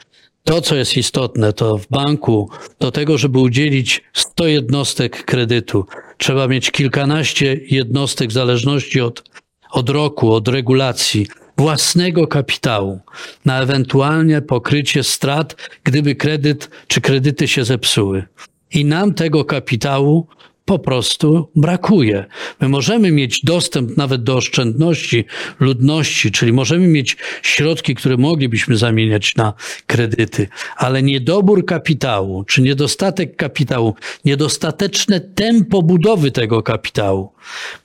[0.43, 5.85] to, co jest istotne, to w banku do tego, żeby udzielić 100 jednostek kredytu,
[6.23, 9.23] trzeba mieć kilkanaście jednostek w zależności od,
[9.71, 12.99] od roku, od regulacji, własnego kapitału
[13.45, 18.23] na ewentualnie pokrycie strat, gdyby kredyt czy kredyty się zepsuły.
[18.71, 20.27] I nam tego kapitału
[20.65, 22.25] po prostu brakuje.
[22.59, 25.25] My możemy mieć dostęp nawet do oszczędności
[25.59, 29.53] ludności, czyli możemy mieć środki, które moglibyśmy zamieniać na
[29.87, 30.47] kredyty,
[30.77, 33.95] ale niedobór kapitału, czy niedostatek kapitału,
[34.25, 37.31] niedostateczne tempo budowy tego kapitału,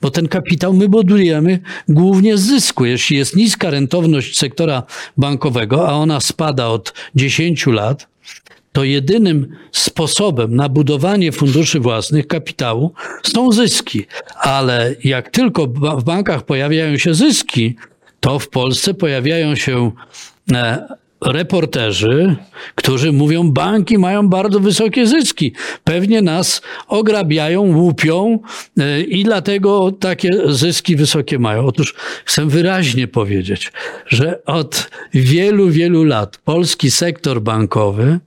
[0.01, 2.85] bo ten kapitał my budujemy głównie z zysku.
[2.85, 4.83] Jeśli jest niska rentowność sektora
[5.17, 8.07] bankowego, a ona spada od 10 lat,
[8.71, 14.05] to jedynym sposobem na budowanie funduszy własnych, kapitału są zyski.
[14.35, 17.75] Ale jak tylko w bankach pojawiają się zyski,
[18.19, 19.91] to w Polsce pojawiają się
[20.53, 20.87] e,
[21.25, 22.35] reporterzy,
[22.75, 25.53] którzy mówią, banki mają bardzo wysokie zyski.
[25.83, 28.39] Pewnie nas ograbiają, łupią
[28.79, 31.65] e, i dlatego takie zyski wysokie mają.
[31.65, 33.71] Otóż chcę wyraźnie powiedzieć,
[34.07, 38.19] że od wielu, wielu lat polski sektor bankowy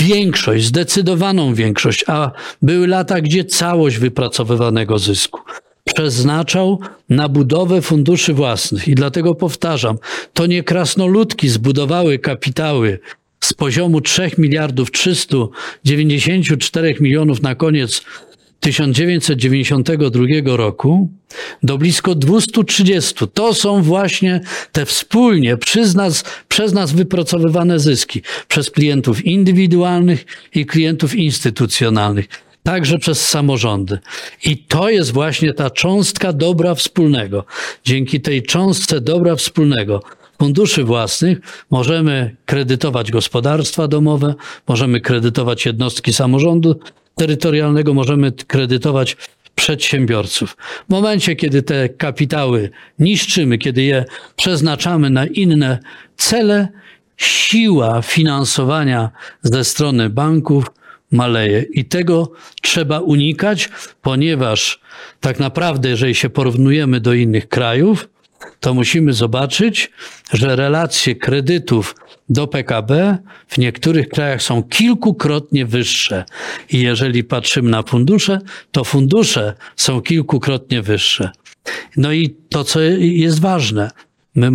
[0.00, 2.30] większość, zdecydowaną większość, a
[2.62, 5.40] były lata, gdzie całość wypracowywanego zysku
[5.84, 8.88] przeznaczał na budowę funduszy własnych.
[8.88, 9.98] I dlatego powtarzam,
[10.32, 12.98] to nie krasnoludki zbudowały kapitały
[13.40, 18.02] z poziomu 3 miliardów 394 milionów na koniec
[18.60, 21.10] 1992 roku
[21.62, 23.14] do blisko 230.
[23.34, 24.40] To są właśnie
[24.72, 32.28] te wspólnie przez nas, przez nas wypracowywane zyski przez klientów indywidualnych i klientów instytucjonalnych
[32.62, 33.98] także przez samorządy.
[34.44, 37.44] I to jest właśnie ta cząstka dobra wspólnego.
[37.84, 40.02] Dzięki tej cząstce dobra wspólnego
[40.38, 41.38] funduszy własnych
[41.70, 44.34] możemy kredytować gospodarstwa domowe,
[44.68, 46.80] możemy kredytować jednostki samorządu
[47.16, 49.16] terytorialnego, możemy kredytować
[49.54, 50.56] przedsiębiorców.
[50.88, 54.04] W momencie, kiedy te kapitały niszczymy, kiedy je
[54.36, 55.78] przeznaczamy na inne
[56.16, 56.68] cele,
[57.16, 59.10] siła finansowania
[59.42, 60.64] ze strony banków
[61.12, 61.64] maleje.
[61.72, 63.68] I tego trzeba unikać,
[64.02, 64.80] ponieważ
[65.20, 68.08] tak naprawdę, jeżeli się porównujemy do innych krajów,
[68.60, 69.90] to musimy zobaczyć,
[70.32, 71.94] że relacje kredytów
[72.28, 76.24] do PKB w niektórych krajach są kilkukrotnie wyższe.
[76.70, 78.38] I jeżeli patrzymy na fundusze,
[78.72, 81.30] to fundusze są kilkukrotnie wyższe.
[81.96, 83.90] No i to, co jest ważne,
[84.34, 84.50] my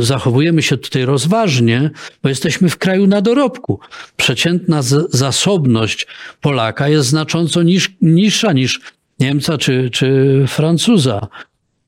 [0.00, 1.90] zachowujemy się tutaj rozważnie,
[2.22, 3.80] bo jesteśmy w kraju na dorobku.
[4.16, 6.06] Przeciętna zasobność
[6.40, 8.80] Polaka jest znacząco niż, niższa niż
[9.20, 11.28] Niemca czy, czy Francuza.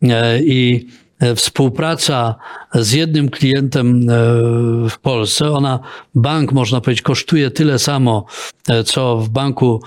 [0.03, 2.35] E, I e, współpraca
[2.75, 4.15] z jednym klientem e,
[4.91, 5.81] w Polsce, ona,
[6.15, 8.27] bank można powiedzieć, kosztuje tyle samo,
[8.69, 9.83] e, co w banku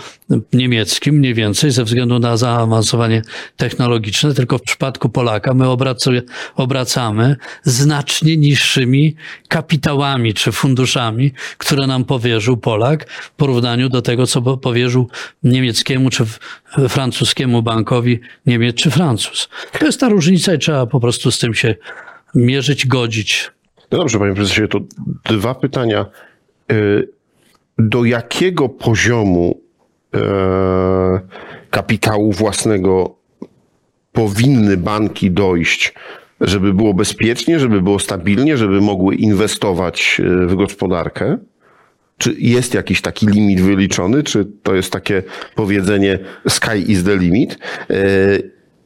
[0.54, 3.22] niemieckim, mniej więcej, ze względu na zaawansowanie
[3.58, 5.66] technologiczne, tylko w przypadku Polaka my
[6.56, 9.16] obracamy znacznie niższymi
[9.48, 15.10] kapitałami czy funduszami, które nam powierzył Polak w porównaniu do tego, co powierzył
[15.44, 16.26] niemieckiemu czy
[16.90, 19.50] francuskiemu bankowi Niemiec czy Francuz.
[19.80, 21.76] To jest ta różnica i trzeba po prostu z tym się
[22.36, 23.52] mierzyć, godzić.
[23.92, 24.80] No dobrze, panie prezesie, to
[25.26, 26.06] dwa pytania.
[26.72, 27.08] Y,
[27.78, 29.62] do jakiego poziomu
[30.16, 31.20] e,
[31.70, 33.16] kapitału własnego
[34.12, 35.94] powinny banki dojść,
[36.42, 41.38] żeby było bezpiecznie, żeby było stabilnie, żeby mogły inwestować e, w gospodarkę?
[42.18, 44.24] Czy jest jakiś taki limit wyliczony?
[44.24, 45.24] Czy to jest takie
[45.56, 47.58] powiedzenie sky is the limit?
[47.90, 47.96] E,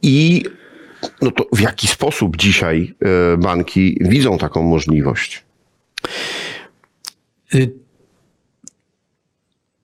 [0.02, 0.44] I
[1.22, 5.44] no to w jaki sposób dzisiaj e, banki widzą taką możliwość?
[7.54, 7.72] Y,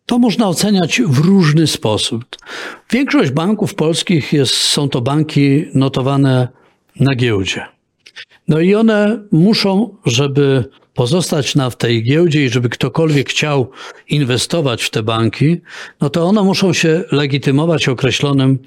[0.06, 2.24] to można oceniać w różny sposób.
[2.90, 6.48] Większość banków polskich jest, są to banki notowane
[7.00, 7.66] na giełdzie.
[8.48, 13.70] No i one muszą, żeby pozostać na tej giełdzie i żeby ktokolwiek chciał
[14.08, 15.60] inwestować w te banki,
[16.00, 18.58] no to one muszą się legitymować określonym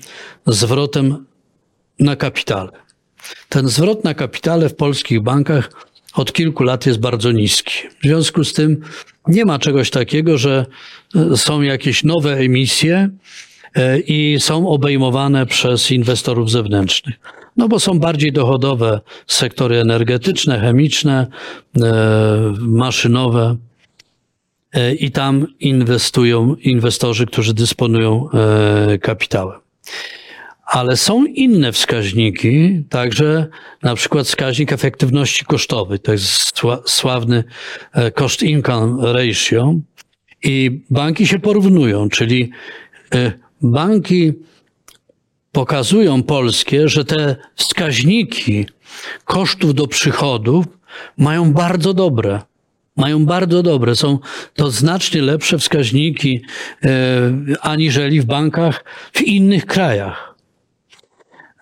[0.46, 1.26] zwrotem
[2.00, 2.70] na kapitale.
[3.50, 5.72] Ten zwrot na kapitale w polskich bankach
[6.14, 7.74] od kilku lat jest bardzo niski.
[8.02, 8.82] W związku z tym
[9.28, 10.66] nie ma czegoś takiego, że
[11.16, 13.10] e, są jakieś nowe emisje
[13.76, 17.16] e, i są obejmowane przez inwestorów zewnętrznych.
[17.58, 21.28] No bo są bardziej dochodowe sektory energetyczne, chemiczne,
[21.82, 23.56] e, maszynowe
[25.00, 28.30] i tam inwestują inwestorzy, którzy dysponują
[29.02, 29.60] kapitałem.
[30.68, 33.48] Ale są inne wskaźniki, także
[33.84, 37.44] na przykład wskaźnik efektywności kosztowej, to jest sławny
[37.94, 39.74] e, cost-income ratio
[40.44, 42.52] i banki się porównują, czyli
[43.16, 44.34] e, banki
[45.52, 48.66] pokazują polskie, że te wskaźniki
[49.26, 50.66] kosztów do przychodów
[51.18, 52.42] mają bardzo dobre.
[52.96, 53.96] Mają bardzo dobre.
[53.96, 54.20] Są
[54.54, 56.42] to znacznie lepsze wskaźniki
[56.84, 56.90] e,
[57.62, 60.27] aniżeli w bankach w innych krajach.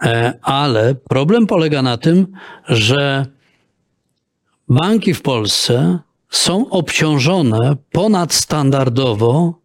[0.06, 2.28] E, ale problem polega na tym,
[2.68, 3.26] że
[4.70, 9.60] banki w Polsce są obciążone ponadstandardowo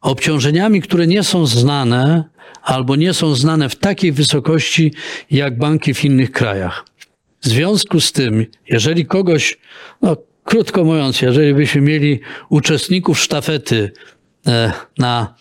[0.00, 2.24] obciążeniami, które nie są znane
[2.62, 4.92] albo nie są znane w takiej wysokości
[5.30, 6.84] jak banki w innych krajach.
[7.42, 9.58] W związku z tym, jeżeli kogoś,
[10.02, 13.92] no krótko mówiąc, jeżeli byśmy mieli uczestników sztafety
[14.46, 15.34] e, na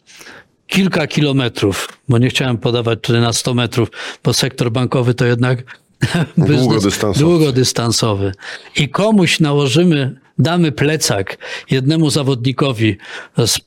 [0.71, 3.91] kilka kilometrów, bo nie chciałem podawać tutaj na 100 metrów,
[4.23, 5.63] bo sektor bankowy to jednak
[6.37, 7.25] długodystansowy.
[7.25, 8.31] długodystansowy.
[8.75, 11.37] I komuś nałożymy, damy plecak
[11.71, 12.97] jednemu zawodnikowi
[13.37, 13.59] z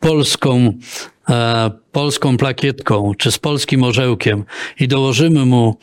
[0.00, 0.72] polską,
[1.28, 4.44] e, polską plakietką, czy z polskim orzełkiem
[4.80, 5.78] i dołożymy mu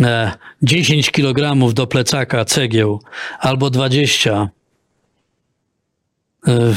[0.00, 3.00] e, 10 kilogramów do plecaka cegieł
[3.40, 4.59] albo 20, E,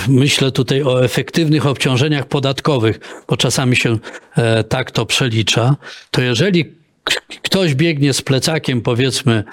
[0.07, 3.97] myślę tutaj o efektywnych obciążeniach podatkowych, bo czasami się
[4.37, 5.75] e, tak to przelicza,
[6.11, 6.65] to jeżeli
[7.41, 9.43] ktoś biegnie z plecakiem, powiedzmy,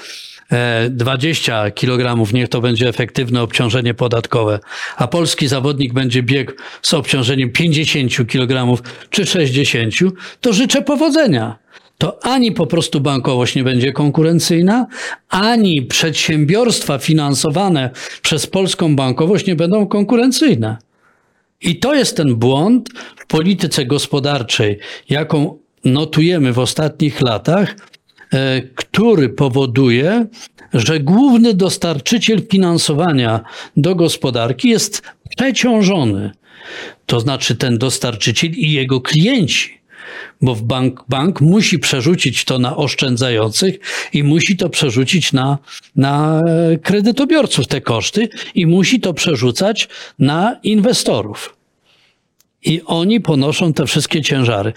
[0.90, 4.60] 20 e, kg, niech to będzie efektywne obciążenie podatkowe,
[4.96, 9.94] a polski zawodnik będzie biegł z obciążeniem 50 kg czy 60,
[10.40, 11.58] to życzę powodzenia
[12.00, 14.86] to ani po prostu bankowość nie będzie konkurencyjna,
[15.28, 17.90] ani przedsiębiorstwa finansowane
[18.22, 20.76] przez polską bankowość nie będą konkurencyjne.
[21.60, 27.76] I to jest ten błąd w polityce gospodarczej, jaką notujemy w ostatnich latach,
[28.32, 30.26] e, który powoduje,
[30.74, 33.40] że główny dostarczyciel finansowania
[33.76, 35.02] do gospodarki jest
[35.36, 36.30] przeciążony.
[37.06, 39.79] To znaczy ten dostarczyciel i jego klienci
[40.40, 43.74] bo bank, bank musi przerzucić to na oszczędzających
[44.12, 45.58] i musi to przerzucić na,
[45.96, 46.42] na
[46.82, 51.56] kredytobiorców te koszty i musi to przerzucać na inwestorów.
[52.64, 54.72] I oni ponoszą te wszystkie ciężary.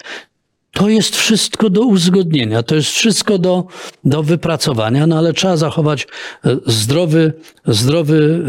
[0.72, 3.68] To jest wszystko do uzgodnienia, to jest wszystko do,
[4.04, 6.08] do wypracowania, no ale trzeba zachować
[6.46, 7.34] e, zdrowy,
[7.66, 8.44] zdrowy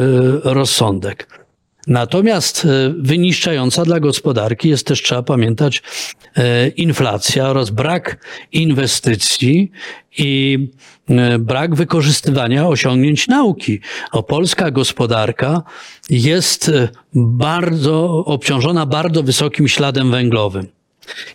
[0.44, 1.43] e, rozsądek.
[1.86, 5.82] Natomiast e, wyniszczająca dla gospodarki jest też, trzeba pamiętać,
[6.36, 9.70] e, inflacja oraz brak inwestycji
[10.18, 10.58] i
[11.08, 13.80] e, brak wykorzystywania osiągnięć nauki.
[14.12, 15.62] O, polska gospodarka
[16.10, 16.70] jest
[17.14, 20.73] bardzo obciążona bardzo wysokim śladem węglowym.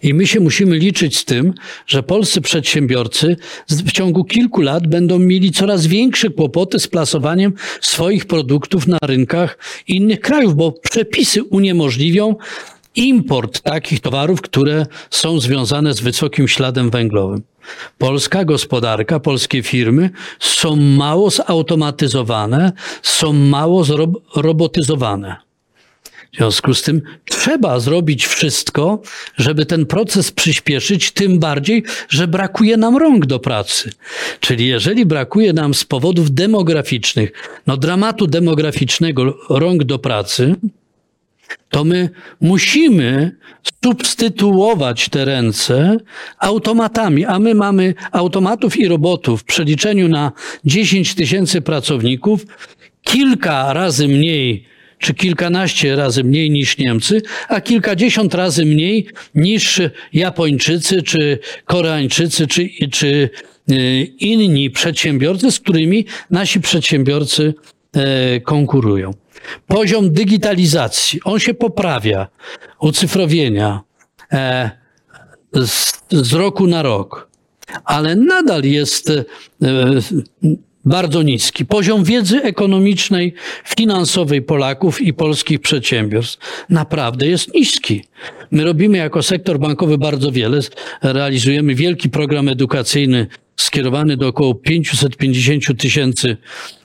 [0.04, 1.54] I my się musimy liczyć z tym,
[1.88, 3.36] że polscy przedsiębiorcy
[3.70, 9.58] w ciągu kilku lat będą mieli coraz większe kłopoty z plasowaniem swoich produktów na rynkach
[9.88, 12.36] innych krajów, bo przepisy uniemożliwią
[12.96, 17.42] import takich towarów, które są związane z wysokim śladem węglowym.
[17.98, 22.72] Polska gospodarka, polskie firmy są mało zautomatyzowane,
[23.04, 23.84] są mało
[24.34, 25.49] zrobotyzowane.
[26.34, 29.02] W związku z tym trzeba zrobić wszystko,
[29.38, 33.92] żeby ten proces przyspieszyć, tym bardziej, że brakuje nam rąk do pracy.
[34.39, 37.32] Czyli jeżeli brakuje nam z powodów demograficznych,
[37.68, 40.56] no dramatu demograficznego rąk do pracy,
[41.70, 42.10] to my
[42.42, 43.36] musimy
[43.84, 45.98] substytuować te ręce
[46.39, 50.32] automatami, a my mamy automatów i robotów w przeliczeniu na
[50.65, 52.46] 10 tysięcy pracowników
[53.02, 54.65] kilka razy mniej
[55.00, 59.82] czy kilkanaście razy mniej niż Niemcy, a kilkadziesiąt razy mniej niż
[60.14, 63.30] Japończycy, czy Koreańczycy, czy, czy
[63.70, 67.54] e, inni przedsiębiorcy, z którymi nasi przedsiębiorcy
[67.94, 69.14] e, konkurują.
[69.68, 72.28] Poziom digitalizacji, on się poprawia,
[72.80, 73.82] ucyfrowienia
[74.34, 74.72] e,
[75.54, 77.30] z, z roku na rok,
[77.86, 79.12] ale nadal jest
[80.89, 81.65] bardzo niski.
[81.65, 83.34] Poziom wiedzy ekonomicznej,
[83.65, 88.04] finansowej Polaków i polskich przedsiębiorstw naprawdę jest niski.
[88.52, 90.60] My robimy jako sektor bankowy bardzo wiele.
[91.04, 93.28] Realizujemy wielki program edukacyjny
[93.62, 96.38] skierowany do około 550 tysięcy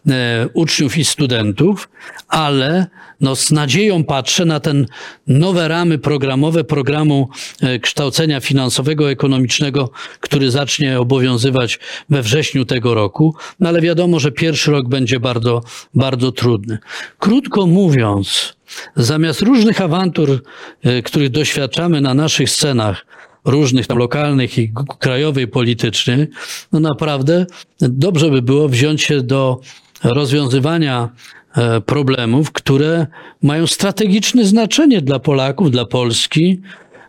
[0.09, 1.89] e, uczniów i studentów,
[2.29, 2.87] ale
[3.21, 4.87] no, z nadzieją patrzę na ten
[5.27, 7.29] nowe ramy programowe programu
[7.61, 11.79] e, kształcenia finansowego, ekonomicznego, który zacznie obowiązywać
[12.11, 15.63] we wrześniu tego roku, no ale wiadomo, że pierwszy rok będzie bardzo,
[15.95, 16.79] bardzo trudny.
[17.19, 18.57] Krótko mówiąc,
[18.97, 20.43] zamiast różnych awantur,
[20.83, 23.07] e, których doświadczamy na naszych scenach,
[23.45, 26.29] różnych tam lokalnych i krajowej politycznych,
[26.73, 27.47] no naprawdę
[27.81, 29.61] dobrze by było wziąć się do
[30.05, 31.09] rozwiązywania
[31.57, 33.07] e, problemów, które
[33.43, 36.61] mają strategiczne znaczenie dla Polaków, dla Polski.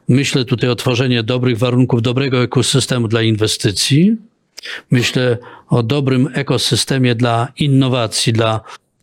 [0.07, 4.15] Myślę tutaj o tworzeniu dobrych warunków, dobrego ekosystemu dla inwestycji.
[4.91, 5.37] Myślę
[5.69, 8.61] o dobrym ekosystemie dla innowacji, dla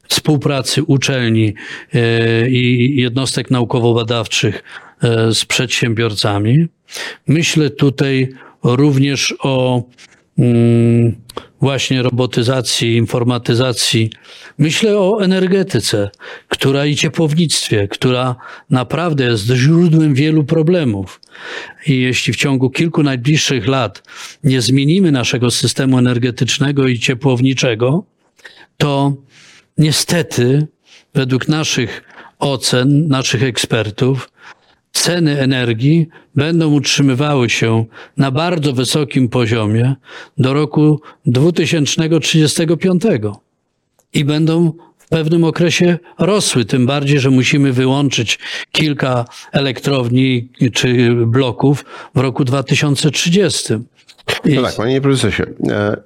[0.09, 1.55] współpracy uczelni
[1.95, 4.63] e, i jednostek naukowo-badawczych
[5.33, 6.67] z przedsiębiorcami.
[7.27, 8.29] Myślę tutaj
[8.63, 9.83] również o
[10.39, 11.17] mm,
[11.61, 14.11] właśnie robotyzacji, informatyzacji.
[14.59, 16.11] Myślę o energetyce,
[16.49, 18.37] która i ciepłownictwie, która
[18.71, 21.21] naprawdę jest źródłem wielu problemów.
[21.87, 24.03] I jeśli w ciągu kilku najbliższych lat
[24.45, 28.05] nie zmienimy naszego systemu energetycznego i ciepłowniczego,
[28.77, 29.17] to
[29.79, 30.67] niestety,
[31.15, 32.03] według naszych
[32.39, 34.33] ocen, naszych ekspertów,
[34.93, 37.85] ceny energii będą utrzymywały się
[38.17, 39.95] na bardzo wysokim poziomie
[40.39, 43.03] do roku 2035
[44.13, 48.39] i będą w pewnym okresie rosły, tym bardziej, że musimy wyłączyć
[48.73, 53.75] kilka elektrowni czy bloków w roku 2030.
[54.45, 54.55] I...
[54.55, 55.43] No tak, panie prezesie.
[55.71, 55.97] E,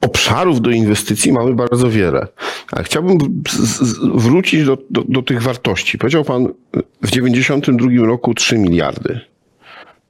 [0.00, 2.26] obszarów do inwestycji mamy bardzo wiele.
[2.72, 3.18] Ale chciałbym
[4.14, 5.98] wrócić do, do, do tych wartości.
[5.98, 6.48] Powiedział Pan
[7.02, 9.20] w 92 roku 3 miliardy.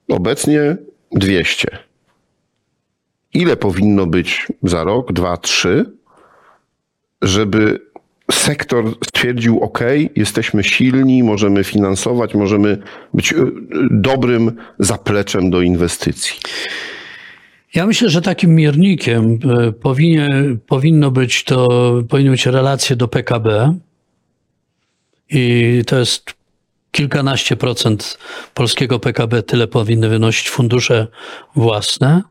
[0.08, 0.76] Obecnie
[1.12, 1.78] 200.
[3.34, 5.84] Ile powinno być za rok, dwa, trzy,
[7.22, 7.80] żeby
[8.32, 9.80] sektor stwierdził: OK,
[10.16, 12.78] jesteśmy silni, możemy finansować, możemy
[13.14, 13.36] być e,
[13.90, 16.36] dobrym zapleczem do inwestycji?
[17.74, 19.72] Ja myślę, że takim miernikiem e,
[20.66, 21.68] powinno być to,
[22.08, 23.78] powinny być relacje do PKB.
[25.30, 26.34] I to jest
[26.90, 28.18] kilkanaście procent
[28.54, 31.06] polskiego PKB, tyle powinny wynosić fundusze
[31.56, 32.22] własne.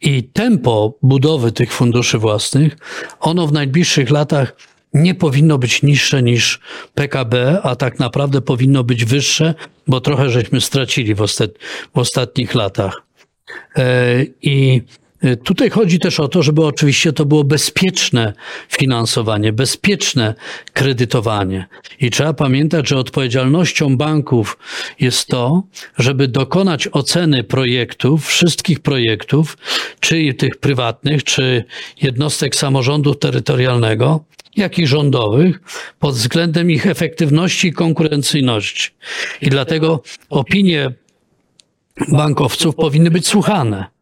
[0.00, 2.76] I tempo budowy tych funduszy własnych,
[3.20, 4.56] ono w najbliższych latach
[4.94, 6.60] nie powinno być niższe niż
[6.94, 9.54] PKB, a tak naprawdę powinno być wyższe,
[9.86, 11.50] bo trochę żeśmy stracili w, ostat
[11.94, 13.02] w ostatnich latach.
[13.76, 14.82] E, I
[15.22, 18.32] e, Tutaj chodzi też o to, żeby oczywiście to było bezpieczne
[18.68, 20.34] finansowanie, bezpieczne
[20.72, 21.66] kredytowanie.
[22.00, 24.58] I trzeba pamiętać, że odpowiedzialnością banków
[25.00, 25.62] jest to,
[25.98, 29.58] żeby dokonać oceny projektów, wszystkich projektów,
[30.00, 31.64] czy tych prywatnych, czy
[32.02, 34.24] jednostek samorządu terytorialnego,
[34.56, 35.60] jak i rządowych,
[35.98, 38.90] pod względem ich efektywności i konkurencyjności.
[39.42, 40.92] I dlatego opinie
[42.08, 43.99] bankowców powinny być słuchane.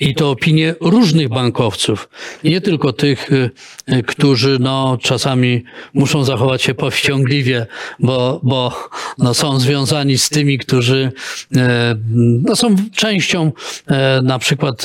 [0.00, 2.08] I to opinie różnych bankowców,
[2.44, 3.50] nie tylko tych, y,
[3.92, 7.66] y, którzy no, czasami muszą zachować się powściągliwie,
[7.98, 11.12] bo, bo no, są związani z tymi, którzy
[11.56, 13.52] e, no, są częścią
[14.22, 14.84] na przykład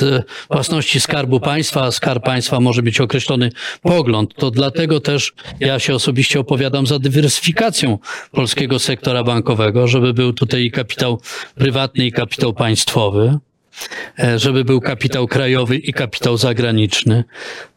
[0.52, 3.50] własności Skarbu Państwa, a Skarb Państwa może mieć określony
[3.82, 4.34] pogląd.
[4.36, 7.98] To dlatego też ja się osobiście opowiadam za dywersyfikacją
[8.32, 11.22] polskiego sektora bankowego, żeby był tutaj i kapitał
[11.56, 13.40] prywatny i kapitał państwowy.
[14.20, 17.24] E, żeby był kapitał krajowy i kapitał zagraniczny.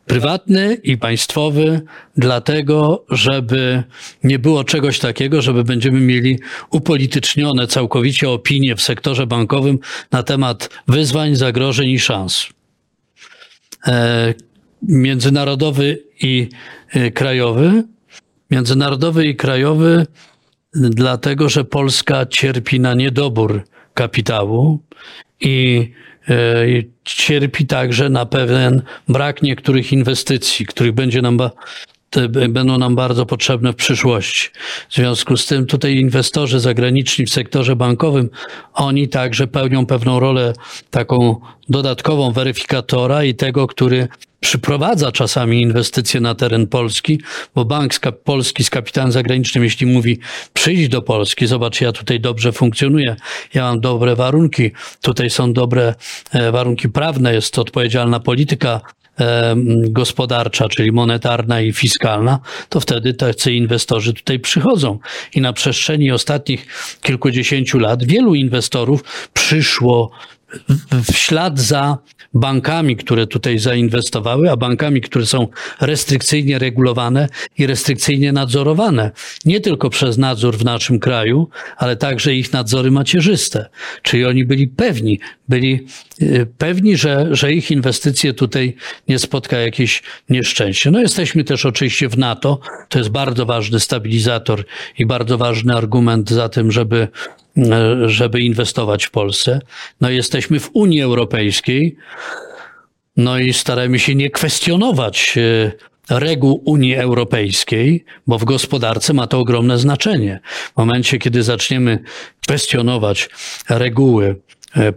[0.07, 1.81] Prywatny i państwowy,
[2.17, 3.83] dlatego, żeby
[4.25, 6.39] nie było czegoś takiego, żeby będziemy mieli
[6.71, 9.79] upolitycznione całkowicie opinie w sektorze bankowym
[10.13, 12.47] na temat wyzwań, zagrożeń i szans.
[13.87, 14.35] E,
[14.83, 16.49] międzynarodowy i
[16.91, 17.85] e, krajowy.
[18.51, 20.07] Międzynarodowy i krajowy,
[20.75, 23.63] dlatego, że Polska cierpi na niedobór
[23.95, 24.81] kapitału
[25.41, 25.91] i
[26.29, 26.35] e,
[27.05, 31.37] cierpi także na pewien brak niektórych inwestycji, których będzie nam
[32.49, 34.49] będą nam bardzo potrzebne w przyszłości.
[34.89, 38.31] W związku z tym tutaj inwestorzy zagraniczni w sektorze bankowym,
[38.75, 40.53] oni także pełnią pewną rolę
[40.91, 44.09] taką dodatkową weryfikatora i tego, który
[44.41, 47.21] przyprowadza czasami inwestycje na teren Polski,
[47.55, 47.93] bo bank
[48.25, 50.19] polski z kapitałem zagranicznym, jeśli mówi
[50.55, 53.17] przyjdź do Polski, zobacz, ja tutaj dobrze funkcjonuję,
[53.55, 54.71] ja mam dobre warunki,
[55.03, 55.95] tutaj są dobre
[56.33, 58.81] e, warunki prawne, jest odpowiedzialna polityka
[59.89, 64.99] gospodarcza, czyli monetarna i fiskalna, to wtedy tacy inwestorzy tutaj przychodzą.
[65.35, 66.67] I na przestrzeni ostatnich
[67.03, 70.11] kilkudziesięciu lat wielu inwestorów przyszło
[70.93, 71.99] w ślad za
[72.35, 75.49] bankami, które tutaj zainwestowały, a bankami, które są
[75.81, 79.11] restrykcyjnie regulowane i restrykcyjnie nadzorowane.
[79.45, 83.69] Nie tylko przez nadzór w naszym kraju, ale także ich nadzory macierzyste.
[84.03, 85.87] Czyli oni byli pewni, byli
[86.59, 88.77] pewni, że, że ich inwestycje tutaj
[89.09, 90.91] nie spotka jakieś nieszczęście.
[90.91, 92.61] No jesteśmy też oczywiście w NATO.
[92.89, 94.65] To jest bardzo ważny stabilizator
[94.99, 97.09] i bardzo ważny argument za tym, żeby
[97.59, 99.61] E, żeby inwestować w Polsce.
[100.01, 101.97] No jesteśmy w Unii Europejskiej,
[103.17, 105.73] no i staramy się nie kwestionować e,
[106.11, 110.41] reguł Unii Europejskiej, bo w gospodarce ma to ogromne znaczenie.
[110.75, 111.99] W momencie, kiedy zaczniemy
[112.47, 113.29] kwestionować
[113.69, 114.37] reguły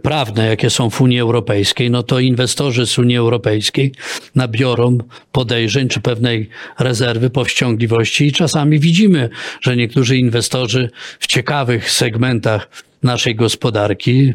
[0.02, 3.92] prawne, jakie są w Unii Europejskiej, no to inwestorzy z Unii Europejskiej
[4.34, 4.98] nabiorą
[5.32, 6.48] podejrzeń czy pewnej
[6.78, 9.28] rezerwy powściągliwości i czasami widzimy,
[9.60, 12.68] że niektórzy inwestorzy w ciekawych segmentach
[13.02, 14.32] naszej gospodarki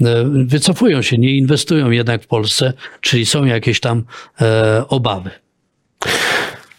[0.00, 4.04] e, wycofują się, nie inwestują jednak w Polsce, czyli są jakieś tam
[4.40, 5.30] e, obawy.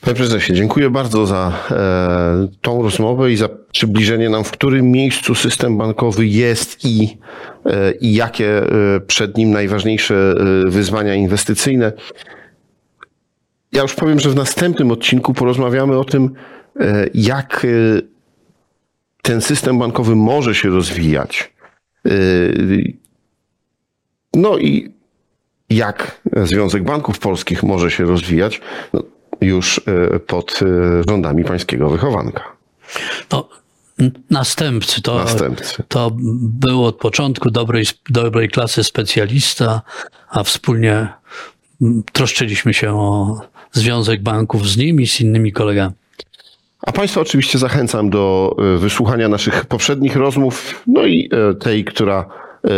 [0.07, 5.35] Panie prezesie, dziękuję bardzo za e, tą rozmowę i za przybliżenie nam, w którym miejscu
[5.35, 7.17] system bankowy jest i,
[7.65, 11.93] e, i jakie e, przed nim najważniejsze e, wyzwania inwestycyjne.
[13.71, 16.33] Ja już powiem, że w następnym odcinku porozmawiamy o tym,
[16.79, 18.01] e, jak e,
[19.21, 21.53] ten system bankowy może się rozwijać.
[24.33, 24.93] No i
[25.69, 28.61] jak Związek Banków Polskich może się rozwijać.
[28.93, 29.03] No,
[29.41, 29.81] już
[30.13, 30.65] e, pod e,
[31.09, 32.43] rządami pańskiego wychowanka.
[33.31, 33.49] No,
[34.29, 35.01] następcy.
[35.01, 35.83] To, następcy.
[35.87, 36.11] to
[36.41, 39.81] był od początku dobrej, dobrej klasy specjalista,
[40.29, 41.07] a wspólnie
[42.11, 43.39] troszczyliśmy się o
[43.71, 45.93] Związek Banków z nimi, z innymi kolegami.
[46.81, 51.29] A Państwa oczywiście zachęcam do e, wysłuchania naszych poprzednich rozmów, no i
[51.59, 52.25] tej, która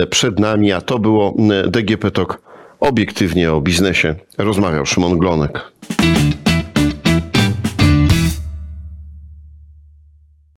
[0.10, 1.36] przed nami, a to było
[1.68, 2.42] DGP Talk
[2.80, 4.16] obiektywnie o biznesie.
[4.38, 5.72] Rozmawiał Szymon Glonek.